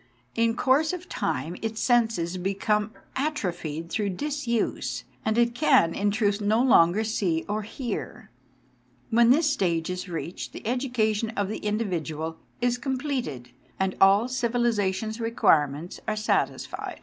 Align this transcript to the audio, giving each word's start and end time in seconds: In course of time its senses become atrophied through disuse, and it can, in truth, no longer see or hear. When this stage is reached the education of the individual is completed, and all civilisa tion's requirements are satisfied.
In 0.33 0.55
course 0.55 0.93
of 0.93 1.07
time 1.07 1.55
its 1.61 1.79
senses 1.79 2.37
become 2.39 2.89
atrophied 3.15 3.91
through 3.91 4.09
disuse, 4.09 5.03
and 5.23 5.37
it 5.37 5.53
can, 5.53 5.93
in 5.93 6.09
truth, 6.09 6.41
no 6.41 6.59
longer 6.59 7.03
see 7.03 7.45
or 7.47 7.61
hear. 7.61 8.31
When 9.11 9.29
this 9.29 9.47
stage 9.51 9.91
is 9.91 10.09
reached 10.09 10.53
the 10.53 10.65
education 10.65 11.29
of 11.37 11.49
the 11.49 11.59
individual 11.59 12.37
is 12.61 12.79
completed, 12.79 13.49
and 13.79 13.95
all 14.01 14.25
civilisa 14.25 14.91
tion's 14.91 15.19
requirements 15.19 15.99
are 16.07 16.15
satisfied. 16.15 16.99